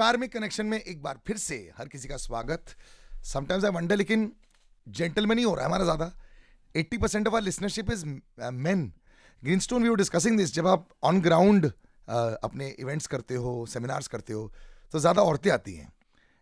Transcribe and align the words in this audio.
कार्मिक 0.00 0.32
कनेक्शन 0.32 0.66
में 0.66 0.78
एक 0.78 1.02
बार 1.02 1.18
फिर 1.26 1.36
से 1.36 1.56
हर 1.78 1.88
किसी 1.88 2.08
का 2.08 2.16
स्वागत। 2.16 2.74
समटाइम्स 3.24 3.64
आई 3.64 3.70
वंडर 3.70 3.96
लेकिन 3.96 4.30
जेंटलमैन 4.86 5.38
ही 5.38 5.44
हो 5.44 5.54
रहा 5.54 5.64
है 5.64 5.68
हमारा 5.68 5.84
ज़्यादा। 5.84 6.06
80% 6.74 7.00
percent 7.02 7.28
of 7.28 7.34
our 7.34 7.42
listenership 7.42 7.90
is 7.92 8.04
men 8.66 8.92
greenstone 9.42 9.82
we 9.82 9.88
were 9.88 9.96
discussing 9.96 10.38
this 10.38 10.54
जब 10.54 10.66
आप 10.66 10.88
ऑन 11.04 11.20
ग्राउंड 11.20 11.66
अपने 12.08 12.68
इवेंट्स 12.80 13.06
करते 13.06 13.34
हो 13.34 13.54
सेमिनार्स 13.66 14.08
करते 14.08 14.32
हो 14.32 14.50
तो 14.92 14.98
ज़्यादा 14.98 15.22
औरतें 15.22 15.50
आती 15.50 15.74
हैं। 15.74 15.92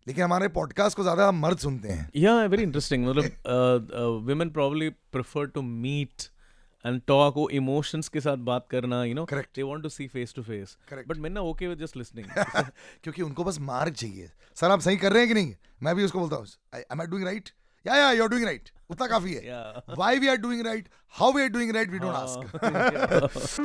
लेकिन 0.06 0.24
हमारे 0.24 0.48
पॉडकास्ट 0.48 0.96
को 0.96 1.02
ज़्यादा 1.02 1.30
मर्द 1.32 1.58
सुनते 1.58 1.88
हैं। 1.88 2.10
Yeah, 2.16 2.46
very 2.54 2.68
interesting. 2.68 3.08
मतलब 3.08 3.24
uh, 3.24 3.78
uh, 4.02 4.12
women 4.30 4.54
probably 4.58 4.94
prefer 5.16 5.46
to 5.56 5.68
meet 5.84 6.30
and 6.88 7.02
talk 7.10 7.36
वो 7.36 7.48
emotions 7.60 8.08
के 8.16 8.20
साथ 8.20 8.44
बात 8.50 8.66
करना 8.70 9.02
you 9.04 9.14
know 9.18 9.24
Correct. 9.32 9.52
they 9.58 9.66
want 9.70 9.86
to 9.86 9.90
see 9.94 10.06
face 10.16 10.34
to 10.38 10.44
face. 10.48 10.74
Correct. 10.90 11.08
but 11.12 11.22
men 11.26 11.38
are 11.42 11.46
okay 11.52 11.70
with 11.72 11.84
just 11.84 12.00
listening. 12.02 12.28
क्योंकि 13.04 13.22
उनको 13.22 13.44
बस 13.44 13.58
mark 13.70 13.94
चाहिए। 13.94 14.30
सर 14.60 14.70
आप 14.70 14.80
सही 14.80 14.96
कर 14.96 15.12
रहे 15.12 15.22
हैं 15.22 15.28
कि 15.28 15.34
नहीं? 15.34 15.54
मैं 15.82 15.94
भी 15.96 16.04
उसको 16.04 16.18
बोलता 16.20 16.36
हूँ 16.36 16.46
एम 16.92 17.00
आई 17.00 17.06
डूइंग 17.06 17.24
राइट 17.26 17.50
या 17.86 17.96
या 17.96 18.10
यू 18.12 18.22
आर 18.22 18.28
डूइंग 18.28 18.44
राइट 18.46 18.70
उतना 18.90 19.06
काफ़ी 19.06 19.34
है. 19.34 19.40
Why 19.98 20.18
we 20.18 20.28
are 20.28 20.36
doing 20.46 20.66
right 20.66 20.88
how 21.18 21.32
we 21.32 21.42
are 21.42 21.48
doing 21.48 21.70
right 21.76 21.90
we 21.90 21.98
don't 21.98 22.14
ask 22.14 23.58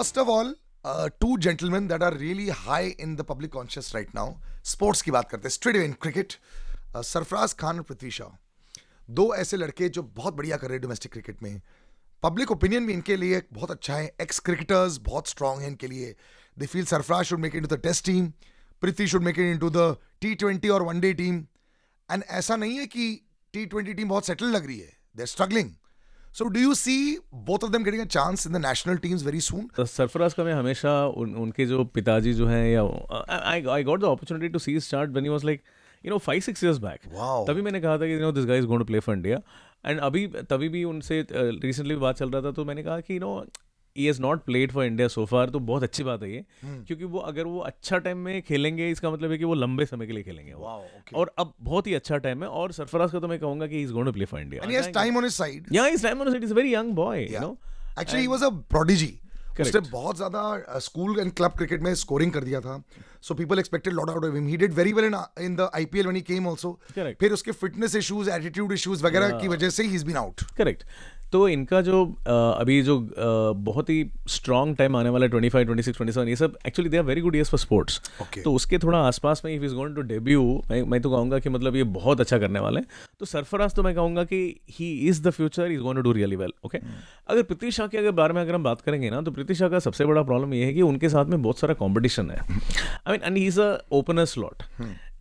of 0.00 0.28
all, 0.28 0.52
uh, 0.84 1.08
two 1.22 1.36
gentlemen 1.38 1.88
that 1.88 2.02
are 2.02 2.14
really 2.14 2.48
high 2.48 2.94
in 3.04 3.16
the 3.16 3.24
public 3.24 3.52
conscious 3.56 3.88
right 3.94 4.14
now. 4.14 4.26
Sports 4.64 5.02
की 5.02 5.10
बात 5.10 5.30
करते 5.30 5.48
हैं 5.48 5.54
straight 5.56 5.84
in 5.84 5.92
cricket. 5.92 6.32
Sarfaraz 6.96 7.54
Khan 7.54 7.76
और 7.76 7.82
पृथ्वी 7.82 8.10
शाह 8.10 8.36
दो 9.10 9.34
ऐसे 9.34 9.56
लड़के 9.56 9.88
जो 9.88 10.02
बहुत 10.02 10.34
बढ़िया 10.34 10.56
कर 10.56 10.66
रहे 10.66 10.74
हैं 10.74 10.82
डोमेस्टिक 10.82 11.12
क्रिकेट 11.12 11.42
में। 11.42 11.60
पब्लिक 12.22 12.50
ओपिनियन 12.50 12.86
भी 12.86 12.92
इनके 12.92 13.16
लिए 13.16 13.42
बहुत 13.52 13.70
अच्छा 13.70 13.96
है। 13.96 14.10
एक्स 14.20 14.38
क्रिकेटर्स 14.38 14.96
बहुत 14.98 15.28
स्ट्रांग 15.28 15.60
हैं 15.60 15.68
इनके 15.68 15.86
लिए। 15.86 16.14
They 16.58 16.66
feel 16.66 16.84
Sarfaraz 16.84 17.24
should 17.24 17.40
make 17.40 17.56
it 17.56 17.68
to 17.68 17.76
the 17.76 17.78
test 17.80 18.04
team 18.04 18.32
Prithvi 18.82 19.06
should 19.06 19.22
make 19.22 19.38
it 19.38 19.46
into 19.46 19.70
the 19.70 19.96
T 20.20 20.34
twenty 20.34 20.68
और 20.68 20.82
वनडे 20.82 21.12
टीम 21.12 21.44
एंड 22.12 22.24
ऐसा 22.28 22.56
नहीं 22.56 22.78
है 22.78 22.86
कि 22.86 23.26
टी 23.52 23.66
ट्वेंटी 23.66 23.94
टीम 23.94 24.08
बहुत 24.08 24.26
सेटल 24.26 24.46
लग 24.46 24.66
रही 24.66 24.78
है। 24.78 24.92
They 25.16 25.22
are 25.22 25.26
struggling 25.26 25.70
so 26.34 26.44
do 26.48 26.60
you 26.60 26.74
see 26.74 26.96
both 27.34 27.64
of 27.64 27.72
them 27.72 27.84
getting 27.84 28.02
a 28.02 28.06
chance 28.06 28.46
in 28.46 28.52
the 28.52 28.56
national 28.66 28.96
teams 28.98 29.24
very 29.24 29.40
soon 29.40 29.68
Sarfaraz 29.80 30.34
का 30.34 30.44
मैं 30.44 30.54
हमेशा 30.54 30.92
उन, 31.06 31.34
उनके 31.34 31.66
जो 31.66 31.84
पिताजी 31.84 32.32
जो 32.34 32.46
हैं 32.46 32.66
या 32.70 32.82
I 33.30 33.64
I 33.66 33.84
got 33.84 34.00
the 34.00 34.04
opportunity 34.04 34.48
to 34.48 34.58
see 34.58 34.78
start 34.80 35.10
when 35.10 35.24
he 35.24 35.30
was 35.30 35.44
like 35.44 35.62
you 36.04 36.10
know 36.10 36.18
five 36.18 36.40
six 36.40 36.64
years 36.64 36.78
back 36.78 37.00
Wow. 37.14 37.46
तभी 37.48 37.62
मैंने 37.62 37.80
कहा 37.80 37.96
था 37.98 38.06
कि 38.06 38.12
you 38.12 38.20
know 38.20 38.32
this 38.32 38.44
guys 38.46 38.64
going 38.64 38.80
to 38.80 38.84
play 38.84 39.00
for 39.00 39.16
India 39.16 39.40
and 39.86 40.00
अभी 40.00 40.26
तभी 40.50 40.68
भी 40.68 40.84
उनसे 40.84 41.24
रिसेंटली 41.32 41.94
uh, 41.94 42.00
बात 42.00 42.18
चल 42.18 42.30
रहा 42.30 42.42
था 42.42 42.50
तो 42.52 42.64
मैंने 42.64 42.82
कहा 42.82 43.00
कि 43.00 43.14
you 43.14 43.20
know 43.20 43.44
he 43.96 44.06
has 44.06 44.20
not 44.22 44.44
played 44.44 44.72
for 44.72 44.84
India 44.84 45.08
so 45.08 45.24
far 45.26 45.50
तो 45.50 45.58
बहुत 45.70 45.82
अच्छी 45.82 46.04
बात 46.04 46.22
है 46.22 46.30
ये। 46.32 46.44
क्योंकि 46.64 47.04
वो 47.04 47.18
अगर 47.30 47.46
वो 47.46 47.58
अच्छा 47.60 47.98
टाइम 47.98 48.18
में 48.18 48.40
खेलेंगे 48.42 48.90
इसका 48.90 49.10
मतलब 49.10 49.30
है 49.30 49.38
कि 49.38 49.44
वो 49.44 49.54
लंबे 49.54 49.86
समय 49.86 50.06
के 50.06 50.12
लिए 50.12 50.22
खेलेंगे। 50.22 50.52
Wow, 50.52 50.76
okay. 50.98 51.14
और 51.14 51.34
अब 51.38 51.54
बहुत 51.60 51.86
ही 51.86 51.94
अच्छा 51.94 52.16
टाइम 52.18 52.42
है 52.42 52.48
और 52.50 52.72
सरफराज 52.72 53.12
का 53.12 53.20
तो 53.20 53.28
मैं 53.28 53.38
कहूँगा 53.38 53.66
कि 53.66 53.82
is 53.82 53.92
going 53.92 54.06
to 54.06 54.12
play 54.12 54.24
for 54.24 54.40
India 54.40 54.62
he 54.62 54.78
has 54.78 54.92
time 54.96 55.22
on 55.22 55.72
या 55.72 55.86
is 55.86 56.02
time 56.02 56.20
on 56.20 56.36
it 56.36 56.44
is 56.44 56.54
very 56.54 56.74
young 56.74 56.94
boy 56.94 57.28
you 57.32 57.40
know 57.40 57.56
Actually, 57.98 58.22
he 58.22 58.28
was 58.30 58.42
a 58.46 58.48
prodigy. 58.72 59.08
Correct. 59.56 59.76
उसने 59.76 59.80
बहुत 59.90 60.16
ज़्यादा 60.16 60.78
स्कूल 60.80 61.18
एंड 61.20 61.32
क्लब 61.36 61.52
क्रिकेट 61.52 61.82
में 61.82 61.94
स्कोरिंग 61.94 62.32
कर 62.32 62.44
दिया 62.44 62.60
था। 62.60 62.82
So 63.22 63.34
people 63.34 63.58
expected 63.58 63.94
lot 63.94 64.10
out 64.10 64.24
of 64.24 64.34
him 64.34 64.46
he 64.46 64.56
did 64.56 64.72
very 64.74 64.92
well 64.92 65.04
in 65.04 65.14
in 65.44 65.56
the 65.56 65.68
IPL 65.74 66.06
when 66.06 66.16
he 66.16 66.22
came 66.22 66.48
also 66.48 66.78
फिर 66.94 67.32
उसके 67.32 67.52
fitness 67.52 67.96
issues 67.96 68.30
attitude 68.30 68.72
issues 68.72 69.04
वगैरह 69.04 69.38
की 69.40 69.48
वजह 69.48 69.70
से 69.70 69.82
he 69.82 69.94
is 69.94 70.06
been 70.06 70.16
out 70.16 70.42
correct 70.58 70.84
तो 71.32 71.46
इनका 71.48 71.80
जो 71.80 72.04
अभी 72.28 72.82
जो 72.82 72.98
बहुत 73.56 73.90
ही 73.90 74.04
स्ट्रॉन्ग 74.28 74.76
टाइम 74.76 74.96
आने 74.96 75.10
वाला 75.10 75.24
है 75.24 75.30
twenty 75.30 75.48
five 75.48 75.64
twenty 75.64 75.82
six 75.82 75.98
twenty 75.98 76.12
seven 76.12 76.28
ये 76.28 76.36
सब 76.36 76.56
actually 76.66 76.90
they 76.90 76.96
are 76.96 77.04
very 77.04 77.20
good 77.20 77.36
years 77.36 77.50
for 77.50 77.58
sports 77.60 78.00
तो 78.44 78.52
उसके 78.54 78.78
थोड़ा 78.78 78.98
आसपास 78.98 79.42
में 79.44 79.54
if 79.54 79.64
is 79.64 79.74
going 79.74 79.94
to 79.96 80.02
debut 80.02 80.42
मैं 80.70 80.82
मैं 80.82 81.00
तो 81.02 81.10
कहूँगा 81.10 81.38
कि 81.38 81.48
मतलब 81.48 81.76
ये 81.76 81.84
बहुत 81.98 82.20
अच्छा 82.20 82.38
करने 82.38 82.60
वाले 82.60 82.80
हैं। 82.80 82.86
तो 83.20 83.26
सरफराज 83.26 83.74
तो 83.74 83.82
मैं 83.82 83.94
कहूँगा 83.94 84.24
कि 84.24 84.60
he 84.70 84.92
is 85.08 85.22
the 85.22 85.30
future 85.30 85.70
is 85.72 85.80
going 85.80 85.96
to 85.96 86.02
do 86.02 86.12
really 86.12 86.36
well 86.36 86.52
okay 86.66 86.78
अगर 86.78 87.42
पृथ्वी 87.42 87.70
शाह 87.70 87.86
के 87.86 87.98
अगर 87.98 88.10
बारे 88.12 88.34
में 88.34 88.40
अगर 88.42 88.54
हम 88.54 88.62
बात 88.64 88.80
करेंगे 88.80 89.10
ना 89.10 89.20
तो 89.22 89.30
पृथ्वी 89.30 89.54
शाह 89.54 89.68
का 89.68 89.78
सबसे 89.78 90.04
बड़ा 90.04 90.22
प्रॉब्लम 90.22 90.54
ये 90.54 90.64
है 90.64 90.72
कि 90.74 90.82
उनके 90.82 91.08
साथ 91.08 91.26
में 91.26 91.42
बहुत 91.42 91.58
सारा 91.58 91.74
कॉम्पिटिशन 91.74 92.30
है। 92.30 92.38
I 92.38 93.12
mean 93.12 93.20
and 93.24 93.36
he 93.36 93.46
is 93.46 93.60
a 93.60 93.76
opener 93.92 94.24
slot 94.24 94.62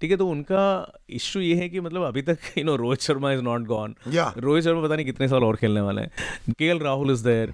ठीक 0.02 0.12
है 0.12 0.18
तो 0.18 0.28
उनका 0.28 0.94
इश्यू 1.10 1.42
ये 1.42 1.56
है 1.56 1.70
कि 1.70 1.80
मतलब 1.80 2.04
अभी 2.04 2.22
तक 2.22 2.38
you 2.58 2.64
know 2.64 2.76
Rohit 2.76 3.02
Sharma 3.02 3.32
is 3.32 3.42
not 3.42 3.62
gone 3.62 3.96
Rohit 4.38 4.64
Sharma 4.64 4.82
पता 4.82 4.96
नहीं 4.96 5.06
कितने 5.06 5.28
साल 5.28 5.44
और 5.44 5.56
खेलने 5.56 5.82
वाले 5.82 6.02
हैं. 6.02 6.12
K 6.60 6.80
Rahul 6.80 7.12
is 7.12 7.24
there 7.24 7.54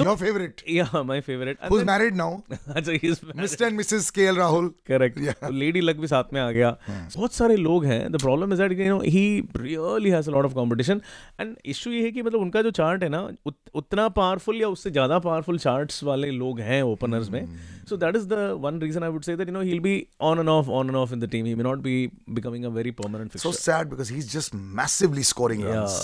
your 0.00 0.16
favourite 0.16 0.60
या 0.70 1.02
my 1.04 1.20
favourite 1.20 1.58
who 1.70 1.78
is 1.78 1.84
married 1.86 2.14
now 2.16 2.38
अच्छा 2.52 2.92
he 2.92 2.98
is 3.04 3.20
Mr 3.36 3.64
and 3.64 3.76
Mrs 3.76 4.10
KL 4.10 4.36
Rahul 4.36 4.68
correct 4.88 5.18
lady 5.52 5.80
luck 5.80 5.96
भी 5.96 6.06
साथ 6.06 6.32
में 6.32 6.40
आ 6.40 6.50
गया. 6.50 6.70
बहुत 7.16 7.32
सारे 7.34 7.56
लोग 7.56 7.84
हैं. 7.84 8.00
The 8.12 8.20
problem 8.22 8.52
is 8.52 8.62
that 8.62 8.72
you 8.72 8.88
know 8.88 9.00
he 9.02 9.24
really 9.56 10.10
has 10.10 10.28
a 10.28 10.32
lot 10.32 10.44
of 10.44 10.54
competition 10.54 11.00
and 11.40 11.56
issue 11.66 11.90
ये 11.90 12.02
है 12.02 12.10
कि 12.10 12.22
मतलब 12.22 12.40
उनका 12.40 12.62
जो 12.62 12.70
चार्ट 12.72 13.02
है 13.02 13.08
ना 13.08 13.20
उत, 13.46 13.56
उतना 13.74 14.08
पावरफुल 14.10 14.60
या 14.60 14.68
उससे 14.68 14.90
ज़्यादा 14.90 15.18
पावरफुल 15.20 15.58
चार्ट्स 15.58 16.02
वाले 16.04 16.30
लोग 16.32 16.60
हैं 16.60 16.82
ओपनर्स 16.84 17.30
में. 17.30 17.46
So 17.88 17.96
that 17.96 18.16
is 18.16 18.26
the 18.28 18.34
one 18.60 18.80
reason 18.82 19.02
I 19.04 19.10
would 19.10 19.22
say 19.24 19.36
that 19.36 19.48
you 19.48 19.54
know 19.54 19.60
he 19.60 19.70
will 19.70 19.80
be 19.80 20.06
on 20.22 20.38
and 20.38 20.48
off 20.48 20.68
on 20.70 20.86
and 20.86 20.96
off 20.96 21.12
in 21.12 21.20
the 21.20 21.30
team 21.30 21.46
he 21.46 21.54
may 21.54 21.62
not 21.64 21.78
be 21.78 22.06
becoming 22.30 22.64
a 22.64 22.68
very 22.76 22.90
permanent 23.00 23.36
so 23.38 23.52
sad 23.54 23.88
because 23.90 24.12
he 24.12 24.18
is 24.18 24.30
just 24.32 24.54
massively 24.80 25.22
scoring 25.24 25.64
runs 25.64 25.98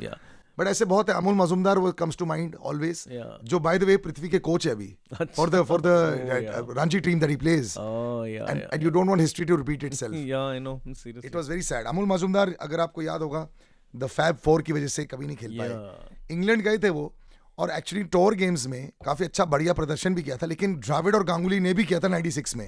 या 0.00 0.16
but 0.58 0.66
ऐसे 0.66 0.84
बहुत 0.84 1.10
है 1.10 1.14
अमोल 1.16 1.34
मजुमदार 1.34 1.78
वो 1.78 1.92
comes 1.98 2.16
to 2.16 2.24
mind 2.26 2.54
always 2.70 3.04
जो 3.44 3.58
by 3.60 3.78
the 3.78 3.84
way 3.84 3.96
Prithvi 4.06 4.28
के 4.28 4.38
coach 4.48 4.66
है 4.66 4.72
अभी 4.72 4.88
for 5.36 5.50
the 5.50 5.62
for 5.64 5.80
the 5.80 6.72
Ranchi 6.78 7.00
team 7.00 7.20
that 7.20 7.30
he 7.30 7.36
plays 7.36 7.74
Oh 7.78 8.24
yeah, 8.24 8.46
and, 8.46 8.60
yeah. 8.60 8.74
and 8.74 8.82
you 8.86 8.90
don't 8.90 9.12
want 9.12 9.20
history 9.20 9.46
to 9.46 9.56
repeat 9.58 9.84
itself. 9.88 10.16
Yeah, 10.30 10.46
I 10.54 10.58
know. 10.64 10.74
Seriously. 10.94 11.28
It 11.30 11.36
was 11.38 11.50
very 11.52 11.66
sad. 11.68 11.86
Amol 11.86 12.06
Majumdar 12.06 12.54
अगर 12.60 12.80
आपको 12.80 13.02
याद 13.02 13.22
होगा 13.22 13.46
the 13.94 14.06
Fab 14.08 14.36
Four 14.44 14.62
की 14.62 14.72
वजह 14.72 14.88
से 14.94 15.04
कभी 15.04 15.26
नहीं 15.26 15.36
खेल. 15.36 15.58
पाए 15.58 16.34
इंग्लैंड 16.36 16.62
गए 16.62 16.78
थे 16.78 16.90
वो 16.90 17.12
और 17.58 17.70
एक्चुअली 17.70 18.04
टोर 18.16 18.34
गेम्स 18.34 18.66
में 18.66 18.80
काफ़ी 19.04 19.24
अच्छा 19.24 19.44
बढ़िया 19.54 19.72
प्रदर्शन 19.72 20.14
भी 20.14 20.22
किया 20.22 20.36
था 20.36 20.46
लेकिन 20.46 20.74
द्राविड 20.80 21.14
और 21.14 21.24
गांगुली 21.24 21.60
ने 21.60 21.72
भी 21.74 21.84
किया 21.84 22.00
था 22.00 22.08
96 22.08 22.54
में 22.56 22.66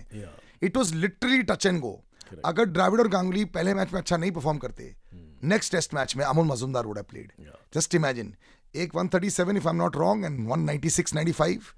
it 0.63 0.77
was 0.77 0.95
literally 0.95 1.43
touch 1.51 1.67
and 1.67 1.81
go 1.81 1.93
अगर 2.45 2.65
द्राविड 2.69 3.01
और 3.01 3.09
गांगुली 3.09 3.45
पहले 3.57 3.75
मैच 3.75 3.93
में 3.93 4.01
अच्छा 4.01 4.17
नहीं 4.17 4.31
परफॉर्म 4.33 4.59
करते 4.59 4.95
नेक्स्ट 5.43 5.73
टेस्ट 5.73 5.95
मैच 5.95 6.17
में 6.17 6.25
Amol 6.25 6.47
Majumdar 6.47 6.87
would 6.87 6.99
have 6.99 7.07
played 7.11 7.33
just 7.75 7.95
imagine 7.95 8.35
एक 8.75 8.93
137 8.95 9.57
if 9.57 9.69
I 9.69 9.71
am 9.71 9.77
not 9.77 9.97
wrong 9.97 10.25
and 10.25 10.49
196 10.49 11.15
95 11.15 11.73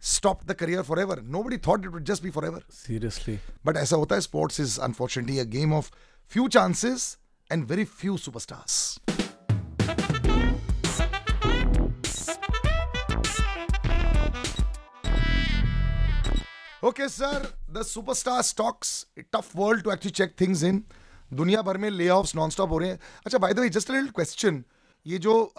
stopped 0.00 0.46
the 0.46 0.54
career 0.54 0.82
forever. 0.84 1.20
Nobody 1.22 1.56
thought 1.58 1.84
it 1.84 1.90
would 1.90 2.04
just 2.04 2.22
be 2.22 2.30
forever. 2.30 2.62
Seriously. 2.72 3.38
But 3.66 3.76
ऐसा 3.76 3.96
होता 3.96 4.14
है 4.14 4.20
sports 4.20 4.60
is 4.60 4.80
unfortunately 4.80 5.38
a 5.38 5.44
game 5.50 5.74
of 5.74 5.90
few 6.32 6.48
chances 6.48 7.16
and 7.50 7.64
very 7.70 7.84
few 7.84 8.16
superstars 8.18 8.98
okay 16.84 17.08
sir 17.08 17.46
the 17.70 17.82
superstar 17.82 18.42
stocks 18.42 18.90
tough 19.18 19.50
world 19.56 19.82
to 19.84 19.90
actually 19.92 20.12
check 20.16 20.34
things 20.40 20.62
in 20.64 20.82
दुनिया 21.32 21.62
भर 21.62 21.76
में 21.76 21.90
ले 21.90 22.08
offs 22.08 22.36
non 22.36 22.50
stop 22.50 22.70
हो 22.70 22.78
रहे 22.78 22.90
हैं। 22.90 23.00
अच्छा 23.26 23.38
by 23.38 23.54
the 23.54 23.58
way 23.58 23.68
just 23.68 23.90
little 23.90 24.06
question 24.06 24.64
ये 25.06 25.18
जो 25.18 25.54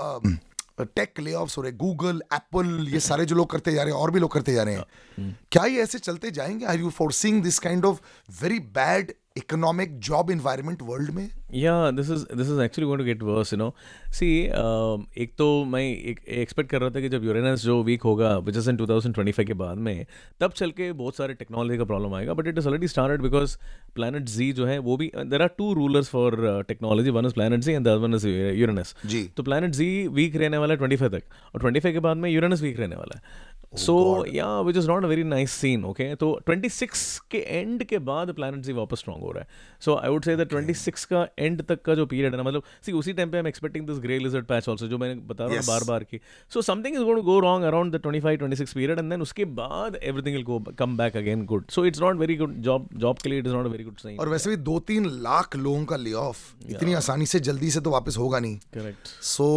टेक 0.79 1.19
ले 1.19 1.33
ऑफ़ 1.33 1.53
हो 1.57 1.61
रहे 1.61 1.71
हैं 1.71 1.77
गूगल 1.77 2.21
एप्पल 2.33 2.87
ये 2.89 2.99
सारे 2.99 3.25
जो 3.25 3.35
लोग 3.35 3.49
करते 3.49 3.71
जा 3.71 3.83
रहे 3.83 3.93
हैं 3.93 3.99
और 3.99 4.11
भी 4.11 4.19
लोग 4.19 4.31
करते 4.31 4.53
जा 4.53 4.63
रहे 4.63 4.75
हैं 4.75 5.39
क्या 5.51 5.65
ये 5.65 5.83
ऐसे 5.83 5.99
चलते 5.99 6.31
जाएँगे? 6.31 6.65
Are 6.65 6.79
you 6.79 6.89
forcing 6.89 7.43
this 7.43 7.59
kind 7.59 7.85
of 7.85 8.01
very 8.41 8.59
bad 8.59 9.13
economic 9.37 9.99
job 9.99 10.31
environment 10.31 10.81
world 10.81 11.09
में? 11.09 11.29
Yeah, 11.55 11.91
this 11.91 12.09
is 12.13 12.23
this 12.39 12.49
is 12.53 12.57
actually 12.59 12.87
going 12.87 12.99
to 12.99 13.05
get 13.05 13.21
worse, 13.23 13.51
you 13.51 13.57
know. 13.59 13.67
See, 14.11 14.49
um, 14.61 15.03
एक 15.17 15.33
तो 15.37 15.65
मैं 15.65 15.81
एक 15.81 16.19
एक्सपेक्ट 16.37 16.69
कर 16.69 16.81
रहा 16.81 16.89
था 16.89 17.01
कि 17.01 17.09
जब 17.09 17.23
यूरेनस 17.23 17.61
जो 17.61 17.83
वीक 17.83 18.01
होगा 18.01 18.37
विच 18.37 18.57
इज़ 18.57 18.69
इन 18.69 18.77
2025 18.77 19.45
के 19.45 19.53
बाद 19.53 19.77
में 19.77 20.05
तब 20.39 20.51
चल 20.51 20.71
के 20.71 20.91
बहुत 20.91 21.15
सारे 21.15 21.33
टेक्नोलॉजी 21.33 21.77
का 21.77 21.83
प्रॉब्लम 21.83 22.13
आएगा 22.13 22.33
but 22.33 22.47
it 22.47 22.57
is 22.57 22.67
already 22.67 22.87
started 22.87 23.21
because 23.21 23.57
planet 23.95 24.23
जी 24.23 24.51
जो 24.53 24.65
है 24.65 24.77
वो 24.79 24.97
भी 24.97 25.11
there 25.15 25.41
are 25.41 25.47
two 25.47 25.73
rulers 25.73 26.09
for 26.09 26.63
technology 26.67 27.09
one 27.09 27.25
is 27.25 27.33
planet 27.33 27.59
ji 27.59 27.73
and 27.73 27.87
one 27.87 28.15
is 28.15 28.27
Uranus 28.27 28.95
ji. 29.05 29.23
तो 29.37 29.43
प्लानट 29.43 29.71
जी 29.71 30.07
वीक 30.07 30.35
रहने 30.35 30.57
वाला 30.57 30.73
है 30.73 30.77
ट्वेंटी 30.77 30.97
तक 30.97 31.23
और 31.55 31.61
ट्वेंटी 31.61 31.79
के 31.79 31.99
बाद 31.99 32.17
में 32.17 32.29
यूरेनस 32.29 32.61
वीक 32.61 32.79
रहने 32.79 32.95
वाला 32.95 33.17
है। 33.17 33.55
सो 33.77 34.25
या 34.33 34.59
which 34.61 34.77
is 34.77 34.87
not 34.87 35.03
a 35.03 35.07
very 35.07 35.23
nice 35.23 35.51
scene 35.51 35.85
okay 35.85 36.15
तो 36.15 36.39
ट्वेंटी 36.45 36.69
सिक्स 36.69 37.19
के 37.31 37.37
एंड 37.37 37.83
के 37.83 37.97
बाद 37.99 38.31
प्लानट 38.31 38.63
जी 38.63 38.73
वापस 38.73 38.99
स्ट्रॉन्ग 38.99 39.23
हो 39.27 39.31
रहा 39.31 39.43
है। 39.43 39.47
So 39.81 39.95
I 39.95 40.09
would 40.09 40.23
say 40.23 40.35
that 40.35 40.53
26 40.53 41.05
का 41.13 41.27
एंड 41.39 41.61
तक 41.67 41.81
का 41.81 41.95
जो 41.95 42.05
पीरियड 42.05 42.31
है 42.31 42.37
ना 42.37 42.43
मतलब 42.43 42.63
सी 42.85 42.91
उसी 43.01 43.13
टाइम 43.13 43.31
पे 43.31 43.37
I 43.37 43.39
am 43.39 43.47
expecting 43.47 43.87
this 43.87 43.99
grey 43.99 44.19
lizard 44.19 44.45
patch 44.45 44.69
also 44.69 44.87
जो 44.87 44.97
मैंने 44.97 45.15
बता 45.15 45.43
रहा 45.43 45.53
हूँ 45.53 45.59
Yes. 45.59 45.67
बार 45.67 45.83
बार 45.87 46.03
की। 46.03 46.19
So 46.53 46.61
something 46.61 46.95
is 46.95 47.03
going 47.03 47.17
to 47.17 47.23
go 47.23 47.39
wrong 47.39 47.65
around 47.65 47.95
the 47.95 48.01
25 48.05 48.37
26 48.41 48.73
period 48.73 48.99
and 48.99 49.09
then 49.09 49.21
उसके 49.21 49.45
बाद 49.59 49.99
everything 50.03 50.35
will 50.35 50.45
go 50.45 50.59
come 50.79 50.97
back 50.97 51.17
again 51.17 51.45
good 51.45 51.69
so 51.71 51.85
it's 51.85 52.01
not 52.01 52.17
very 52.17 52.35
good 52.35 52.55
job 52.69 52.89
job 52.97 53.17
के 53.23 53.29
लिए 53.29 53.39
it 53.39 53.47
is 53.47 53.53
not 53.53 53.67
very 53.67 53.83
good 53.83 53.97
sign 53.97 54.17
और 54.17 54.29
वैसे 54.29 54.49
भी 54.49 54.57
दो 54.71 54.79
तीन 54.87 55.09
लाख 55.23 55.55
लोगों 55.55 55.85
का 55.85 55.95
ले 55.95 56.13
ऑफ़ 56.23 56.45
इतनी 56.69 56.93
आसानी 56.93 57.25
से 57.25 57.39
जल्दी 57.49 57.71
से 57.71 57.79
तो 57.79 57.91
वापस 57.91 58.17
होगा 58.17 58.39
नहीं। 58.39 58.57
Correct 58.73 59.07
so 59.25 59.47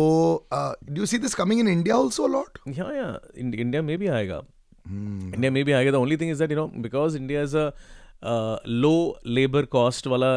do 0.90 1.06
see 1.06 1.19
this 1.19 1.34
coming 1.34 1.61
in 1.61 1.69
India 1.69 1.96
also 1.96 2.26
lot 2.26 2.58
Yeah, 2.70 2.88
yeah. 2.94 3.14
In, 3.40 3.52
India 3.62 3.81
में 3.82 3.96
भी 3.99 4.06
आएगा. 4.08 4.40
India 5.34 5.50
में 5.50 5.64
भी 5.64 5.72
आएगा. 5.72 5.90
The 5.90 6.00
only 6.00 6.17
thing 6.20 6.31
is 6.34 6.40
that 6.43 6.52
you 6.55 6.58
know 6.58 6.67
because 6.84 7.17
India 7.19 7.43
is 7.46 7.55
a 7.55 7.64
low 8.25 9.20
labour 9.26 9.64
cost 9.64 10.06
वाला 10.06 10.37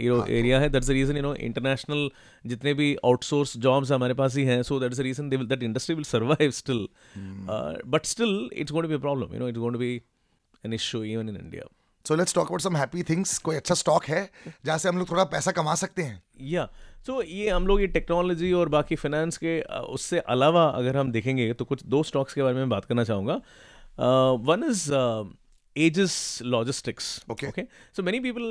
यू 0.00 0.16
नो 0.16 0.24
एरिया 0.26 0.60
है 0.60 0.68
that's 0.68 0.90
a 0.90 0.92
reason 0.92 1.16
you 1.16 1.22
know 1.22 1.34
international 1.34 2.08
जितने 2.46 2.74
भी 2.74 2.94
आउटसोर्स 3.04 3.56
जॉब्स 3.58 3.92
हमारे 3.92 4.14
पास 4.14 4.36
ही 4.36 4.44
हैं 4.44 4.62
so 4.62 4.80
that's 4.80 4.98
the 4.98 5.00
reason 5.00 5.28
they 5.28 5.36
that 5.36 5.62
industry 5.62 5.94
will 5.94 6.04
survive 6.04 6.50
still 6.50 6.86
but 7.86 8.06
still 8.06 8.50
it's 8.52 8.72
going 8.72 8.86
to 8.86 8.96
be 8.96 9.00
problem 9.02 9.34
you 9.34 9.40
know 9.40 9.48
it's 9.48 9.58
going 9.58 9.74
to 9.74 9.78
be 9.78 9.94
an 10.64 10.72
issue 10.72 11.02
even 11.04 11.28
in 11.28 11.36
India 11.36 11.68
so 12.06 12.14
let's 12.14 12.34
talk 12.34 12.46
about 12.46 12.60
some 12.60 12.76
happy 12.76 13.02
things 13.02 13.38
कोई 13.38 13.56
अच्छा 13.56 13.74
stock 13.74 14.04
है 14.04 14.28
जहाँ 14.64 14.78
से 14.78 14.88
हम 14.88 14.98
लोग 14.98 15.10
थोड़ा 15.10 15.24
पैसा 15.24 15.52
कमा 15.52 15.74
सकते 15.74 16.02
हैं? 16.02 16.22
या 16.40 16.68
सो 17.06 17.22
ये 17.22 17.48
हम 17.50 17.66
लोग 17.66 17.80
ये 17.80 17.86
टेक्नोलॉजी 17.86 18.52
और 18.52 18.68
बाकी 18.68 18.96
फाइनेंस 18.96 19.36
के 19.36 19.60
उससे 19.94 20.18
अलावा 20.18 20.64
अगर 20.70 20.96
हम 20.96 21.12
देखेंगे 21.12 21.52
तो 21.52 21.64
कुछ 21.64 21.84
दो 21.86 22.02
स्टॉक्स 22.02 22.34
के 22.34 22.42
बारे 22.42 22.56
में 22.56 22.68
बात 22.68 22.84
करना 22.84 23.04
चाहूँगा। 23.04 23.34
One 24.48 24.64
is 24.70 24.84
Aegis 25.76 26.42
Logistics 26.42 27.24
okay 27.30 27.46
okay 27.46 27.62
so 27.96 28.02
many 28.02 28.20
people 28.20 28.42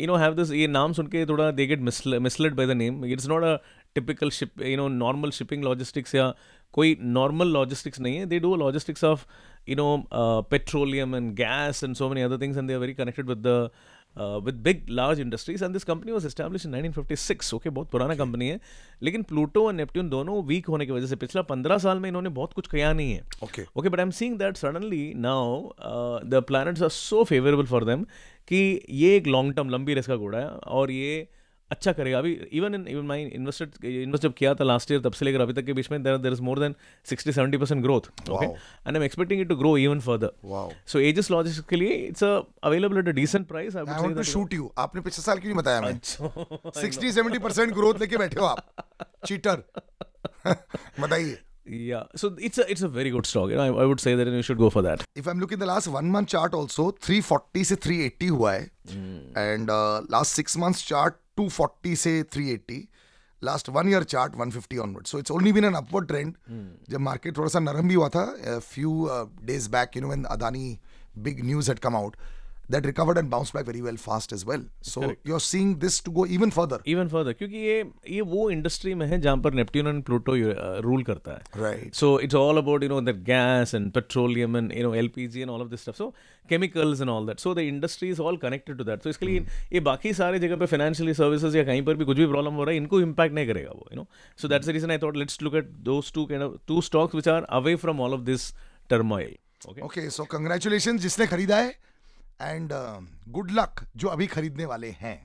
you 0.00 0.06
know 0.06 0.16
have 0.16 0.34
this 0.34 0.50
ये 0.52 0.66
नाम 0.66 0.92
सुन 0.92 1.06
के 1.06 1.24
थोड़ा 1.26 1.50
they 1.50 1.66
get 1.66 1.80
misled 1.80 2.54
by 2.54 2.66
the 2.66 2.76
name 2.76 3.04
it's 3.04 3.28
not 3.28 3.44
a 3.44 3.56
typical 3.94 4.30
ship 4.38 4.62
you 4.62 4.76
know 4.76 4.88
normal 4.88 5.30
shipping 5.30 5.64
logistics 5.64 6.14
या 6.14 6.32
कोई 6.74 6.96
नॉर्मल 7.00 7.48
लॉजिस्टिक्स 7.48 8.00
नहीं 8.00 8.16
है. 8.16 8.26
They 8.26 8.38
do 8.38 8.54
logistics 8.56 9.04
of 9.04 9.24
you 9.68 9.76
know 9.76 10.06
petroleum 10.50 11.14
and 11.16 11.32
gas 11.36 11.84
and 11.84 11.94
so 11.96 12.08
many 12.08 12.22
other 12.22 12.40
things 12.40 12.58
and 12.58 12.68
they 12.68 12.74
are 12.74 12.80
very 12.80 12.94
connected 12.94 13.26
with 13.28 13.46
with 13.46 13.70
with 14.18 14.54
big 14.64 14.86
large 14.90 15.20
industries 15.20 15.64
and 15.64 15.72
this 15.72 15.84
company 15.84 16.12
was 16.12 16.26
establish 16.26 16.66
fifty 16.94 17.16
six 17.16 17.52
okay 17.54 17.70
बहुत 17.70 17.90
पुराना 17.90 18.14
company 18.14 18.48
है 18.48 18.60
लेकिन 19.02 19.22
Pluto 19.22 19.64
और 19.66 19.72
Neptune 19.72 20.08
दोनों 20.08 20.42
weak 20.44 20.66
होने 20.66 20.86
की 20.86 20.92
वजह 20.92 21.06
से 21.06 21.16
पिछला 21.16 21.42
पंद्रह 21.44 21.78
साल 21.78 21.98
में 22.00 22.08
इन्होंने 22.08 22.28
बहुत 22.30 22.52
कुछ 22.52 22.68
किया 22.68 22.92
नहीं 22.92 23.12
है। 23.12 23.22
Okay 23.44 23.62
okay 23.76 23.88
but 23.88 23.98
I 23.98 24.04
am 24.04 24.10
seeing 24.10 24.38
that 24.38 24.56
suddenly 24.56 25.12
now 25.16 25.60
the 26.26 26.42
planets 26.48 26.82
are 26.82 26.88
so 26.90 27.24
favourable 27.24 27.66
for 27.66 27.84
them 27.84 28.04
कि 28.48 28.58
ये 28.90 29.16
एक 29.16 29.26
लॉन्ग 29.26 29.54
टर्म 29.54 29.70
लंबी 29.70 29.94
रेस 29.94 30.06
का 30.06 30.16
घोड़ा 30.16 30.38
है 30.38 30.48
और 30.48 30.90
ये 30.90 31.28
अच्छा 31.70 31.92
करेगा। 31.92 32.18
अभी 32.18 32.32
even 32.52 32.74
in 32.74 32.86
even 32.88 33.06
my 33.06 33.22
invested 33.34 33.84
invest 33.84 34.22
जब 34.22 34.34
किया 34.34 34.54
था 34.54 34.64
लास्ट 34.64 34.90
ईयर 34.90 35.00
तब 35.00 35.12
से 35.12 35.24
लेकर 35.24 35.40
अभी 35.40 35.52
तक 35.52 35.64
के 35.66 35.72
बीच 35.72 35.90
में 35.90 36.02
there 36.02 36.32
is 36.32 36.42
more 36.42 36.58
than 36.58 36.74
sixty 37.06 37.32
seventy 37.32 37.58
percent 37.58 37.82
growth 37.82 38.30
okay 38.30 38.46
and 38.46 38.88
I 38.88 38.94
am 38.96 39.02
expecting 39.02 39.40
it 39.40 39.48
to 39.48 39.56
grow 39.56 39.76
even 39.78 40.00
further 40.00 40.30
so 40.86 40.98
Aegis 41.00 41.30
लॉजिस्ट 41.30 41.68
के 41.68 41.76
लिए 41.76 41.94
it's 42.06 42.24
available 42.24 42.98
at 42.98 43.08
a 43.08 43.12
decent 43.12 43.46
price 43.48 43.76
I 43.76 43.82
want 43.82 44.16
to 44.16 44.22
shoot 44.32 44.54
you 44.54 44.70
आपने 44.78 45.00
पिछले 45.00 45.22
साल 45.22 45.38
क्यों 45.38 45.52
नहीं 45.52 45.62
बताया 45.62 45.80
मैं 45.80 45.92
अच्छा। 45.92 46.80
सिक्सटी 46.80 47.12
सेवेंटी 47.12 47.38
परसेंट 47.38 47.72
ग्रोथ 47.74 48.00
लेके 48.00 48.16
बैठे 48.16 48.40
हो 48.40 48.46
आप। 48.46 48.86
चीटर 49.26 49.62
बताइए। 51.00 51.38
yeah 51.65 52.03
so 52.15 52.29
it's 52.39 52.57
a 52.57 52.63
it's 52.71 52.81
a 52.81 52.87
very 52.87 53.09
good 53.11 53.25
stock 53.25 53.49
you 53.49 53.55
know 53.55 53.63
I, 53.63 53.83
I 53.83 53.85
would 53.85 53.99
say 53.99 54.15
that 54.15 54.27
you 54.27 54.41
should 54.41 54.57
go 54.57 54.69
for 54.69 54.81
that 54.83 55.03
if 55.17 55.27
I 55.27 55.33
am 55.33 55.39
looking 55.39 55.59
the 55.59 55.63
last 55.63 55.87
one 55.87 56.05
month 56.11 56.25
chart 56.25 56.53
also 56.55 56.85
340 57.09 57.63
से 57.65 57.75
380 57.75 58.29
हुआ 58.29 58.53
है 58.53 58.65
uh, 58.65 59.37
and 59.37 59.69
last 60.11 60.35
six 60.35 60.57
months 60.57 60.87
chart 60.87 61.15
240 61.39 61.95
से 62.03 62.21
380 62.35 62.81
last 63.41 63.69
one 63.69 63.89
year 63.89 64.03
chart 64.13 64.33
150 64.35 64.77
onward 64.79 65.07
so 65.07 65.19
it's 65.19 65.31
only 65.31 65.53
been 65.53 65.65
an 65.65 65.73
upward 65.73 66.07
trend 66.07 66.33
जब 66.89 66.99
market 66.99 67.37
थोड़ा 67.37 67.49
सा 67.49 67.59
नरम 67.59 67.87
भी 67.87 67.93
हुआ 67.93 68.09
था 68.15 68.25
few 68.59 69.07
days 69.45 69.67
back 69.77 69.95
you 69.97 70.01
know 70.01 70.07
when 70.07 70.23
Adani 70.37 70.77
big 71.27 71.45
news 71.45 71.69
had 71.69 71.79
come 71.79 71.95
out 71.95 72.15
that 72.68 72.86
recovered 72.86 73.18
and 73.18 73.30
bounced 73.30 73.52
back 73.52 73.64
very 73.64 73.80
well 73.80 73.96
fast 73.96 74.32
as 74.32 74.44
well 74.44 74.62
so 74.82 75.00
Correct. 75.00 75.20
you're 75.24 75.40
seeing 75.40 75.78
this 75.78 76.00
to 76.00 76.10
go 76.10 76.26
even 76.36 76.50
further 76.50 76.78
even 76.86 77.08
further 77.08 77.32
क्योंकि 77.32 77.56
ये 77.56 77.78
ये 78.10 78.20
वो 78.32 78.50
industry 78.50 78.94
में 78.94 79.06
है 79.06 79.20
जहाँ 79.20 79.36
पर 79.42 79.54
Neptune 79.54 79.88
and 79.88 80.02
Pluto 80.04 80.34
rule 80.86 81.02
करता 81.02 81.32
है 81.32 81.62
right 81.62 82.00
So 82.00 82.10
it's 82.18 82.38
all 82.40 82.58
about 82.58 82.82
you 82.82 82.88
know 82.88 83.00
that 83.08 83.22
gas 83.24 83.74
and 83.78 83.92
petroleum 83.94 84.58
and 84.60 84.72
you 84.72 84.82
know 84.82 84.94
LPG 85.02 85.42
and 85.42 85.50
all 85.50 85.66
of 85.66 85.70
this 85.70 85.86
stuff. 85.86 85.96
So 85.96 86.12
chemicals 86.48 87.00
and 87.00 87.10
all 87.10 87.24
that. 87.30 87.40
So 87.40 87.54
the 87.54 87.66
industry 87.68 88.10
is 88.10 88.20
all 88.20 88.40
connected 88.46 88.82
to 88.82 88.88
that. 88.90 89.02
So 89.02 89.10
इसके 89.10 89.26
लिए 89.26 89.44
ये 89.72 89.80
बाकी 89.90 90.12
सारे 90.14 90.38
जगह 90.38 90.56
पे 90.56 90.66
financially 90.74 91.16
services 91.22 91.54
या 91.56 91.64
कहीं 91.64 91.82
पर 91.82 91.96
भी 91.96 92.04
कुछ 92.04 92.16
भी 92.16 92.26
प्रॉब्लम 92.26 92.54
हो 92.54 92.64
रहा 92.64 92.70
है 92.70 92.76
इनको 92.76 93.00
इम्पैक्ट 93.00 93.34
नहीं 93.34 93.46
करेगा 93.46 93.70
वो 93.70 93.88
you 93.92 93.96
know 93.96 94.06
so 94.38 94.48
that's 94.48 94.66
the 94.66 94.70
reason 94.78 94.90
I 94.90 94.98
thought 95.02 95.16
let's 95.16 95.42
look 95.42 95.54
at 95.54 95.70
those 95.90 96.12
two 96.14 96.24
kind 96.26 96.42
of 96.42 96.54
two 96.68 96.80
stocks 96.90 97.14
which 97.14 97.28
are 97.28 97.42
away 97.60 97.74
from 97.84 98.00
all 98.00 98.14
of 98.14 98.20
this 98.30 98.52
turmoil 98.90 99.36
okay 99.68 99.80
okay 99.82 100.08
so 100.10 100.24
congratulation 100.32 100.98
जिसने 100.98 101.26
खरीदा 101.26 101.56
है 101.56 101.74
एंड 102.42 102.72
गुड 103.36 103.50
लक 103.50 103.84
जो 103.96 104.08
अभी 104.08 104.26
खरीदने 104.26 104.64
वाले 104.66 104.90
हैं 105.00 105.16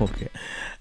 okay 0.00 0.28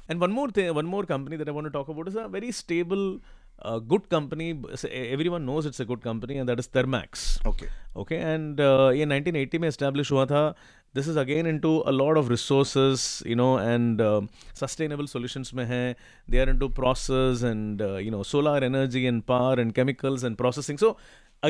and 0.09 0.19
one 0.19 0.31
more 0.31 0.49
thing 0.49 0.73
one 0.73 0.85
more 0.85 1.03
company 1.05 1.37
that 1.37 1.47
i 1.47 1.51
want 1.51 1.65
to 1.65 1.71
talk 1.71 1.87
about 1.87 2.07
is 2.07 2.15
a 2.15 2.27
very 2.27 2.51
stable 2.51 3.19
uh, 3.62 3.78
good 3.78 4.08
company 4.08 4.58
S- 4.72 4.86
everyone 4.90 5.44
knows 5.46 5.66
it's 5.70 5.80
a 5.80 5.84
good 5.84 6.02
company 6.02 6.38
and 6.38 6.48
that 6.48 6.60
is 6.64 6.68
thermax 6.76 7.24
okay 7.46 7.68
okay 8.02 8.20
and 8.32 8.60
uh, 8.60 8.90
ये 8.98 9.06
1980 9.06 9.58
में 9.64 9.68
establish 9.68 10.12
हुआ 10.12 10.24
था 10.34 10.42
this 10.98 11.08
is 11.10 11.18
again 11.22 11.46
into 11.46 11.72
a 11.90 11.92
lot 11.96 12.16
of 12.20 12.28
resources 12.34 13.02
you 13.32 13.36
know 13.40 13.50
and 13.72 14.00
uh, 14.06 14.20
sustainable 14.60 15.10
solutions 15.14 15.52
में 15.54 15.64
है 15.66 15.82
they 16.34 16.40
are 16.44 16.48
into 16.54 16.68
process 16.80 17.44
and 17.50 17.84
uh, 17.88 17.96
you 18.06 18.10
know 18.14 18.22
solar 18.30 18.56
energy 18.70 19.04
and 19.12 19.26
power 19.32 19.54
and 19.64 19.74
chemicals 19.80 20.24
and 20.30 20.40
processing 20.42 20.80
so 20.84 20.90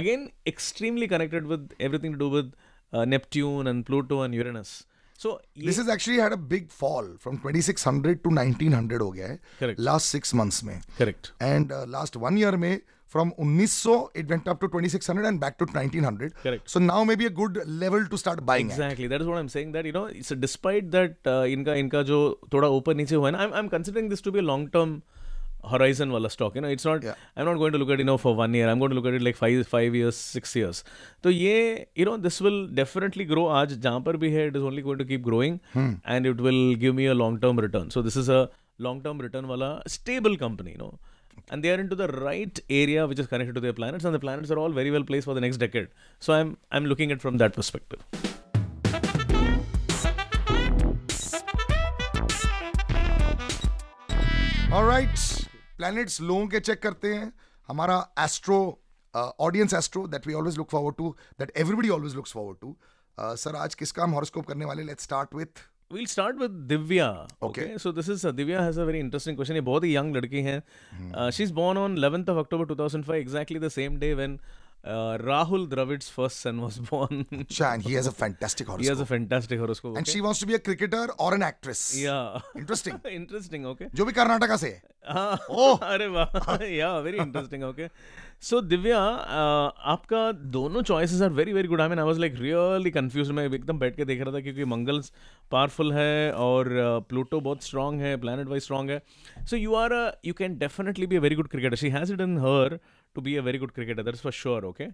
again 0.01 0.27
extremely 0.55 1.09
connected 1.15 1.47
with 1.55 1.73
everything 1.89 2.13
to 2.13 2.21
do 2.25 2.29
with 2.29 2.53
uh, 2.93 3.05
Neptune 3.15 3.67
and 3.73 3.87
Pluto 3.87 4.23
and 4.27 4.35
Uranus 4.35 4.73
so 5.21 5.31
ये- 5.57 5.67
this 5.67 5.79
is 5.79 5.89
actually 5.93 6.21
had 6.21 6.33
a 6.33 6.37
big 6.53 6.69
fall 6.79 7.17
from 7.23 7.37
2600 7.47 8.15
to 8.25 8.31
1900 8.37 9.01
हो 9.01 9.11
गया 9.11 9.27
है 9.29 9.39
Correct. 9.63 9.81
Last 9.89 10.13
six 10.13 10.35
months 10.35 10.63
में 10.65 10.81
correct 11.01 11.31
and 11.43 11.73
last 11.89 12.17
one 12.25 12.39
year 12.39 12.57
में 12.65 12.81
from 13.15 13.31
1900 13.43 13.95
it 14.17 14.31
went 14.31 14.49
up 14.49 14.61
to 14.61 14.67
2600 14.79 15.25
and 15.27 15.41
back 15.41 15.55
to 15.59 15.67
1900 15.67 16.29
Correct. 16.45 16.69
So 16.73 16.81
now 16.81 17.05
maybe 17.17 17.27
a 17.27 17.31
good 17.39 17.59
level 17.83 18.05
to 18.13 18.17
start 18.17 18.41
buying 18.51 18.71
Exactly. 18.71 19.09
That 19.13 19.25
is 19.25 19.31
what 19.33 19.41
I'm 19.43 19.49
saying. 19.57 19.73
That 19.77 19.89
you 19.91 19.95
know, 19.97 20.05
it's 20.21 20.33
despite 20.45 20.91
that 20.97 21.31
uh, 21.33 21.45
इनका 21.57 21.75
इनका 21.85 22.03
जो 22.13 22.21
थोड़ा 22.53 22.69
ऊपर 22.81 22.95
नीचे 22.95 23.15
हुआ 23.15 23.29
है 23.29 23.33
ना, 23.37 23.47
I'm 23.47 23.57
I'm 23.63 23.71
considering 23.77 24.13
this 24.15 24.25
to 24.29 24.35
be 24.37 24.43
a 24.45 24.49
long 24.53 24.69
term 24.77 24.95
horizon 25.74 26.12
wala 26.16 26.30
stock 26.36 26.56
you 26.58 26.62
know 26.66 26.72
it's 26.76 26.88
not 26.90 27.04
yeah. 27.08 27.16
i'm 27.36 27.48
not 27.50 27.58
going 27.62 27.74
to 27.76 27.80
look 27.82 27.92
at 27.94 28.00
it 28.00 28.04
you 28.04 28.10
now 28.12 28.18
for 28.26 28.34
one 28.42 28.54
year 28.58 28.68
i'm 28.70 28.80
going 28.84 28.94
to 28.94 28.98
look 29.00 29.08
at 29.12 29.16
it 29.20 29.24
like 29.28 29.38
five 29.44 29.56
five 29.76 29.96
years 30.00 30.18
six 30.36 30.56
years 30.60 30.84
so 31.24 31.30
yeah 31.30 31.84
you 32.00 32.06
know 32.10 32.18
this 32.28 32.38
will 32.46 32.60
definitely 32.82 33.26
grow 33.32 33.46
aaj 33.58 33.74
jahan 33.88 34.06
par 34.08 34.16
bhi 34.24 34.32
hai 34.36 34.46
it 34.52 34.58
is 34.62 34.68
only 34.70 34.84
going 34.88 35.02
to 35.04 35.08
keep 35.12 35.24
growing 35.30 35.58
hmm. 35.76 35.92
and 36.14 36.32
it 36.32 36.46
will 36.48 36.64
give 36.86 36.96
me 37.02 37.08
a 37.16 37.18
long 37.24 37.36
term 37.46 37.64
return 37.66 37.90
so 37.98 38.06
this 38.10 38.18
is 38.24 38.30
a 38.40 38.42
long 38.88 39.02
term 39.08 39.26
return 39.28 39.48
wala 39.54 39.72
stable 39.98 40.38
company 40.46 40.72
you 40.76 40.82
know 40.84 40.94
okay. 40.94 41.50
and 41.52 41.68
they 41.68 41.74
are 41.76 41.82
into 41.86 42.00
the 42.04 42.10
right 42.30 42.64
area 42.84 43.04
which 43.12 43.22
is 43.26 43.30
connected 43.34 43.58
to 43.60 43.66
their 43.68 43.78
planets 43.82 44.08
and 44.10 44.16
the 44.20 44.24
planets 44.28 44.52
are 44.56 44.62
all 44.64 44.76
very 44.82 44.94
well 44.98 45.08
placed 45.12 45.30
for 45.32 45.38
the 45.40 45.46
next 45.48 45.62
decade 45.66 45.90
so 46.28 46.40
i'm 46.40 46.52
i'm 46.72 46.88
looking 46.94 47.12
at 47.18 47.22
from 47.28 47.38
that 47.44 47.54
perspective 47.62 48.02
All 54.76 54.84
right. 54.84 55.46
Planets 55.78 56.20
लोगों 56.22 56.48
के 56.48 56.60
check 56.60 56.82
करते 56.84 57.14
हैं 57.14 57.32
हमारा 57.68 58.00
astro 58.24 58.58
audience 59.16 59.74
astro 59.74 60.08
that 60.08 60.28
we 60.28 60.34
always 60.34 60.58
look 60.58 60.70
forward 60.72 60.96
to 60.96 61.16
that 61.40 61.52
everybody 61.58 61.90
always 61.98 62.16
looks 62.16 62.34
forward 62.34 62.58
to 62.62 62.76
sir 63.44 63.56
आज 63.56 63.76
किसका 63.76 64.04
हम 64.04 64.12
horoscope 64.14 64.46
करने 64.46 64.66
वाले 64.66 64.84
let's 64.84 65.04
start 65.04 65.36
with 65.36 65.64
We'll 65.92 66.08
start 66.08 66.40
with 66.42 66.54
Divya. 66.70 67.08
Okay. 67.42 67.64
okay. 67.64 67.78
So 67.78 67.92
this 67.92 68.08
is 68.10 68.24
uh, 68.26 68.32
Divya 68.32 68.60
has 68.60 68.78
a 68.78 68.86
very 68.86 69.00
interesting 69.00 69.36
question. 69.40 69.56
ये 69.56 69.62
बहुत 69.62 69.84
ही 69.84 69.92
young 69.96 70.12
लड़की 70.16 70.42
है. 70.42 70.56
Uh, 71.14 71.30
she's 71.32 71.52
born 71.52 71.78
on 71.78 71.98
11th 71.98 72.32
of 72.34 72.40
October 72.44 72.66
2005, 72.72 73.18
exactly 73.18 73.60
the 73.60 73.70
same 73.76 74.00
day 74.00 74.10
when 74.16 74.40
uh, 74.84 75.18
Rahul 75.18 75.68
Dravid's 75.70 76.10
first 76.10 76.40
son 76.40 76.62
was 76.62 76.80
born. 76.80 77.26
and 77.32 77.84
he 77.84 77.94
has 77.94 78.08
a 78.08 78.12
fantastic 78.12 78.68
horoscope. 78.68 78.82
he 78.82 78.88
has 78.88 79.00
a 79.00 79.06
fantastic 79.06 79.60
horoscope. 79.60 79.92
Okay? 79.92 80.00
and 80.00 80.08
she 80.08 80.22
wants 80.22 80.40
to 80.40 80.46
be 80.46 80.56
a 80.56 80.60
cricketer 80.60 81.06
or 81.20 81.34
an 81.34 81.44
actress 81.44 81.98
yeah. 81.98 82.40
interesting 82.56 83.00
interesting. 83.12 83.66
Okay. 83.66 83.90
जो 83.96 84.06
भी 84.06 84.14
कर्नाटका 84.14 84.58
से 84.58 84.70
है 84.70 84.82
हाँ 84.82 84.94
Oh. 84.94 84.95
अरे 85.84 86.08
वाह। 86.08 86.64
Yeah 86.64 86.98
very 87.00 87.18
interesting 87.18 87.64
okay 87.64 87.88
so 88.42 88.62
Divya 88.62 88.98
uh, 88.98 89.72
आपका 89.94 90.32
दोनों 90.32 90.82
choices 90.82 91.22
are 91.22 91.30
very 91.30 91.54
very 91.54 91.68
good 91.68 91.82
I 91.82 91.90
mean 91.90 92.00
I 92.00 92.06
was 92.06 92.20
like 92.20 92.36
really 92.40 92.92
confuse 92.92 93.32
मैं 93.32 93.46
एकदम 93.46 93.80
बैठ 93.80 93.96
के 93.96 94.06
देख 94.06 94.22
रहा 94.22 94.34
था 94.34 94.40
क्योंकि 94.40 94.66
मंगल 94.66 95.02
पावरफुल 95.52 95.94
है 95.94 96.32
और 96.32 96.70
प्लूटो 97.10 97.40
बहुत 97.40 97.64
स्ट्रांग 97.64 98.02
है 98.02 98.18
प्लानट 98.18 98.48
वाइज 98.48 98.64
स्ट्रांग 98.64 98.90
है. 98.90 99.02
So 99.50 99.56
you 99.56 99.76
are 99.76 100.18
you 100.26 100.34
can 100.34 100.58
definitely 100.58 101.08
be 101.08 101.16
a 101.16 101.20
very 101.20 101.36
good 101.36 101.48
cricketer 101.48 101.76
she 101.76 101.90
has 101.90 102.14
it 102.14 102.22
in 102.22 102.38
her 102.38 102.80
to 103.16 103.22
be 103.22 103.36
a 103.36 103.42
very 103.42 103.58
good 103.58 103.72
cricketer 103.72 104.02
cricketer. 104.02 104.22
That's 104.22 104.42
sure 104.42 104.62
sure. 104.62 104.92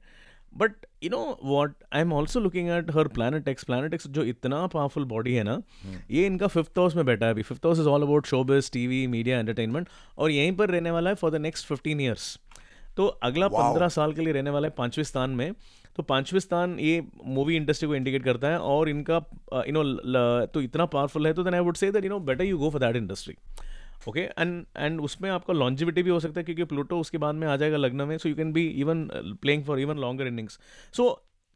Okay. 0.56 0.88
You 1.04 1.10
know 1.10 1.40
what 1.44 1.74
I 1.94 2.02
am 2.02 2.14
also 2.14 2.40
looking 2.40 2.70
at 2.70 2.90
her 2.96 3.08
planet 3.08 3.48
X 3.48 3.66
Planet 3.66 3.94
X 3.94 4.08
जो 4.08 4.24
इतना 4.24 4.66
powerful 4.68 5.04
body 5.04 5.34
है 5.34 5.44
ना 5.44 5.62
ये 6.12 6.26
इनका 6.26 6.48
fifth 6.48 6.80
house 6.80 6.96
में 6.96 7.06
बैठा 7.06 7.26
है 7.26 7.32
अभी। 7.32 7.42
Fifth 7.42 7.66
house 7.66 7.80
is 7.80 7.88
all 7.88 8.02
about 8.02 8.26
showbiz 8.26 8.72
TV 8.72 9.06
media 9.08 9.40
entertainment 9.40 9.88
और 10.18 10.32
यहीं 10.32 10.52
पर 10.58 10.70
रहने 10.70 10.92
वाला 10.92 11.10
है 11.10 11.16
for 11.16 11.32
the 11.32 11.36
next 11.36 11.68
fifteen 11.68 12.02
years 12.02 12.40
तो 12.98 13.06
अगला 13.06 13.48
पंद्रह 13.48 13.88
साल 13.88 14.14
के 14.14 14.22
लिए 14.22 14.34
रहने 14.34 14.50
वाला 14.50 14.68
है 14.68 14.74
पाँचवें 14.78 15.04
स्थान 15.06 15.30
में। 15.30 15.54
तो 15.96 16.04
पाँचवें 16.04 16.40
स्थान 16.40 16.80
ये 16.80 17.04
मूवी 17.26 17.56
इंडस्ट्री 17.56 17.88
को 17.88 17.96
इंडिकेट 17.96 18.24
करता 18.24 18.48
है 18.48 18.60
और 18.60 18.90
इनका 18.90 19.16
यू 19.68 19.74
नो 19.74 20.46
तो 20.46 20.62
इतना 20.62 20.86
पावरफुल 20.86 21.28
है 21.28 21.34
तो 21.34 21.44
then 21.44 21.54
I 21.54 21.60
would 21.60 21.76
say 21.76 21.92
that 21.92 22.04
you 22.04 22.10
know 22.10 22.20
better 22.20 22.44
you 22.44 22.58
go 22.58 22.70
for 22.70 22.82
that 22.82 22.96
industry 22.96 23.36
okay 24.10 24.22
and 24.22 24.66
and 24.78 25.02
उसमें 25.02 25.30
आपका 25.30 25.54
लॉन्जिविटी 25.54 26.04
भी 26.04 26.10
हो 26.10 26.20
सकता 26.20 26.40
है 26.40 26.44
क्योंकि 26.44 26.64
प्लूटो 26.74 27.00
उसके 27.00 27.18
बाद 27.18 27.36
में 27.36 27.48
आ 27.48 27.56
जाएगा 27.56 27.78
लग्न 27.78 28.08
में 28.08 28.18
so 28.18 28.30
you 28.30 28.36
can 28.36 28.54
be 28.54 28.68
even 28.82 29.08
playing 29.42 29.64
for 29.66 29.80
even 29.80 29.98
longer 29.98 30.28
innings 30.28 30.60
so 30.98 31.10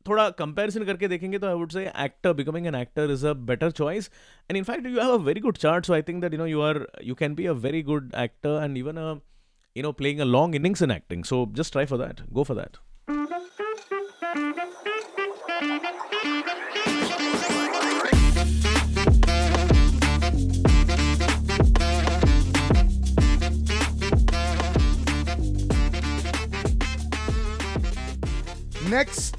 थोड़ा 0.05 0.29
कंपैरिजन 0.39 0.83
करके 0.85 1.07
देखेंगे 1.07 1.39
तो 1.39 1.47
I 1.47 1.53
would 1.53 1.71
say 1.71 1.85
actor 1.99 2.33
becoming 2.33 2.67
an 2.67 2.75
actor 2.75 3.11
is 3.11 3.27
a 3.27 3.33
better 3.51 3.71
choice 3.71 4.09
and 4.49 4.57
in fact 4.57 4.87
you 4.87 4.99
have 5.01 5.13
a 5.13 5.23
very 5.23 5.39
good 5.41 5.57
chart 5.57 5.85
so 5.85 5.93
I 5.93 6.01
think 6.01 6.21
that 6.21 6.33
you 6.33 6.39
know 6.39 6.45
you 6.45 6.61
are 6.61 6.87
you 7.03 7.15
can 7.15 7.35
be 7.35 7.45
a 7.45 7.53
very 7.67 7.81
good 7.83 8.11
actor 8.17 8.63
and 8.63 8.77
even 8.77 8.97
a 8.97 9.13
you 9.75 9.83
know, 9.83 9.93
playing 9.93 10.21
a 10.21 10.25
long 10.25 10.53
innings 10.53 10.81
in 10.81 10.89
acting. 10.89 11.23
So, 11.23 11.45
just 11.47 11.73
try 11.73 11.85
for 11.85 11.97
that. 11.97 12.21
Go 12.33 12.43
for 12.43 12.55
that. 12.55 12.77
Next 28.95 29.37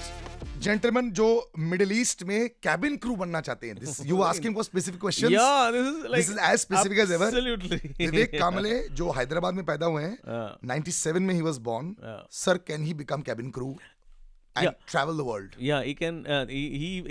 gentleman 0.64 1.10
जो 1.18 1.26
middle 1.72 1.92
east 1.92 2.22
में 2.28 2.48
cabin 2.62 2.96
crew 3.02 3.14
बनना 3.16 3.40
चाहते 3.40 3.66
हैं. 3.66 3.76
This 3.78 4.00
you 4.06 4.20
asking 4.28 4.54
for 4.54 4.64
specific 4.64 5.00
questions 5.00 5.30
या 5.32 5.70
this 5.70 5.86
is 5.86 6.06
like 6.06 6.24
this 6.24 6.30
is 6.30 6.38
as 6.50 6.58
specific 6.60 6.98
as 6.98 7.12
ever 7.12 7.26
absolutely 7.26 7.76
Vivek 8.00 8.38
Kamle 8.38 8.78
जो 9.00 9.10
हैदराबाद 9.18 9.54
में 9.54 9.64
पैदा 9.64 9.86
हुए 9.86 10.02
हैं 10.02 10.14
Yeah. 10.26 10.70
97 10.70 11.20
में 11.28 11.34
ही 11.34 11.40
was 11.48 11.58
born 11.68 11.94
sir 12.38 12.58
can 12.70 12.84
he 12.84 12.94
become 13.02 13.22
cabin 13.28 13.50
crew 13.58 13.68
and 14.56 14.64
Yeah. 14.66 14.74
Travel 14.90 15.16
the 15.16 15.26
world 15.26 15.54
yeah 15.68 15.82
he 15.88 15.94
can 16.02 16.22
uh, 16.36 16.40
he, 16.52 16.62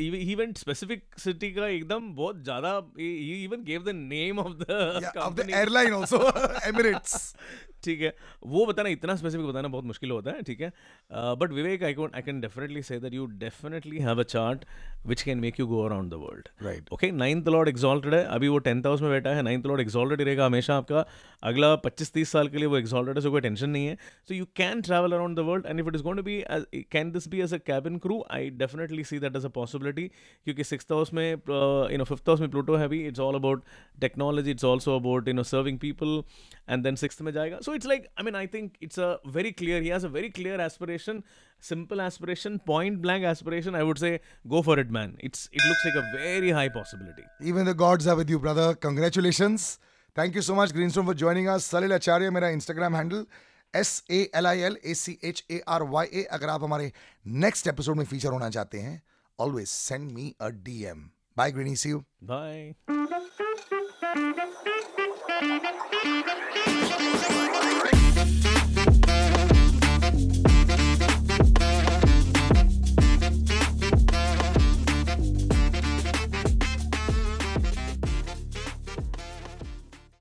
he 0.01 0.09
he 0.29 0.35
went 0.41 0.63
specific 0.63 1.05
city 1.25 1.51
का 1.57 1.67
एकदम 1.67 2.13
बहुत 2.15 2.43
ज़्यादा 2.43 2.73
he, 2.97 3.11
he 3.27 3.37
even 3.43 3.63
gave 3.69 3.85
the 3.91 3.97
name 4.01 4.43
of 4.45 4.51
the 4.63 4.79
of 4.81 5.03
the 5.03 5.13
company. 5.19 5.53
Airline 5.55 5.93
also 5.93 6.21
Emirates 6.69 7.35
ठीक 7.83 8.01
है। 8.01 8.13
वो 8.51 8.65
बताना 8.65 8.89
इतना 8.89 9.15
specific 9.15 9.45
बताना 9.45 9.67
बहुत 9.67 9.85
मुश्किल 9.85 10.11
होता 10.11 10.31
है 10.31 10.41
ठीक 10.43 10.61
है? 10.61 10.71
But 11.39 11.51
Vivek 11.53 11.83
I 11.83 11.93
can 11.93 12.11
I 12.15 12.21
can 12.21 12.39
definitely 12.41 12.81
say 12.83 12.99
that 12.99 13.13
you 13.13 13.25
definitely 13.43 13.99
have 14.05 14.19
a 14.19 14.23
chart 14.23 14.63
which 15.07 15.21
can 15.23 15.39
make 15.39 15.59
you 15.59 15.67
go 15.67 15.83
around 15.85 16.11
the 16.11 16.19
world 16.21 16.47
Right. 16.65 16.91
Okay 16.93 17.11
ninth 17.11 17.47
lord 17.55 17.69
exalted 17.69 18.13
है 18.13 18.23
अभी 18.35 18.47
वो 18.47 18.57
टेंथ 18.67 18.85
हाउस 18.85 19.01
में 19.01 19.09
बैठा 19.11 19.33
है 19.35 19.41
नाइन्थ 19.43 19.65
लॉर्ड 19.67 19.81
एक्सॉल्टेड 19.81 20.21
रहेगा 20.21 20.45
हमेशा 20.45 20.77
आपका। 20.77 21.05
अगला 21.49 21.73
25-30 21.81 22.31
साल 22.31 22.47
के 22.49 22.57
लिए 22.57 22.67
वो 22.67 22.77
एक्सॉल्टेड 22.77 23.17
है 23.17 23.21
सो 23.23 23.31
कोई 23.31 23.41
टेंशन 23.41 23.69
नहीं 23.69 23.85
है। 23.87 23.97
So 24.27 24.33
you 24.33 24.45
can 24.55 24.81
travel 24.81 25.11
around 25.11 25.37
the 25.39 25.45
world 25.49 25.65
and 25.65 25.79
if 25.79 25.87
it 25.87 25.95
is 25.95 26.03
going 26.03 26.17
to 26.17 26.23
be 26.23 26.43
can 26.91 27.11
this 27.11 27.27
possibility 27.35 27.43
as 27.43 27.53
a 27.53 27.57
cabin 27.65 27.97
crew 27.99 28.23
I 28.31 28.49
definitely 28.61 29.03
see 29.03 29.19
that 29.19 29.35
as 29.35 29.45
a 29.45 29.49
possibility 29.49 30.07
क्योंकि 30.45 30.63
six 30.63 30.87
house 30.91 31.13
में 31.13 31.31
you 31.31 31.97
know 31.97 32.03
fifth 32.03 32.29
house 32.29 32.39
में 32.41 32.49
Pluto 32.49 32.75
है 32.75 32.87
भी 32.87 33.05
it's 33.07 33.19
all 33.19 33.35
about 33.35 33.63
technology 34.01 34.51
it's 34.51 34.63
also 34.65 34.95
about 34.95 35.27
you 35.27 35.33
know 35.33 35.43
serving 35.43 35.79
people 35.79 36.21
and 36.69 36.83
then 36.83 36.95
six 36.95 37.21
में 37.21 37.31
जाएगा. 37.31 37.59
So 37.61 37.73
it's 37.75 37.87
like 37.87 38.07
I 38.19 38.25
mean 38.25 38.35
I 38.35 38.47
think 38.53 38.71
it's 38.83 38.99
a 38.99 39.11
very 39.37 39.51
clear 39.63 39.81
he 39.81 39.89
as 39.89 40.05
a 40.05 40.09
very 40.09 40.29
clear 40.29 40.61
aspiration 40.61 41.23
simple 41.63 41.99
aspiration 42.01 42.57
point 42.67 42.99
blank 43.01 43.25
aspiration 43.25 43.75
I 43.75 43.83
would 43.83 43.97
say 43.97 44.19
go 44.47 44.61
for 44.61 44.79
it 44.79 44.91
man 44.99 45.17
it's 45.23 45.49
it 45.53 45.61
looks 45.61 45.85
like 45.85 45.97
a 45.97 46.23
very 46.23 46.49
high 46.59 46.69
possibility 46.69 47.49
even 47.49 47.71
the 47.71 47.75
gods 47.77 48.07
are 48.07 48.15
with 48.15 48.29
you 48.29 48.39
brother 48.39 48.73
congratulation 48.83 49.57
thank 50.15 50.35
you 50.35 50.41
so 50.41 50.55
much 50.55 50.71
green 50.73 50.89
stone 50.89 51.05
for 51.05 51.15
joining 51.15 51.47
us 51.47 51.65
Salil 51.71 51.93
Acharya 51.93 52.29
मेरा 52.29 52.49
Instagram 52.49 52.95
handle 52.95 53.25
S 53.75 54.01
A 54.11 54.19
L 54.35 54.47
I 54.47 54.59
L 54.69 54.77
A 54.85 54.93
C 54.95 55.17
H 55.23 55.43
A 55.51 55.61
R 55.75 55.83
Y 55.95 56.07
A 56.13 56.23
अगर 56.37 56.49
आप 56.49 56.63
हमारे 56.63 56.91
next 57.45 57.67
episode 57.67 57.97
में 57.97 58.05
feature 58.05 58.29
होना 58.37 58.49
चाहते 58.57 58.79
हैं 58.79 59.01
always 59.39 59.67
send 59.67 60.11
me 60.11 60.33
a 60.41 60.49
D 60.67 60.83
M 60.91 61.09
bye 61.37 61.51
greenie 61.51 61.75
see 61.75 61.89
you 61.89 62.03
bye. 62.31 62.73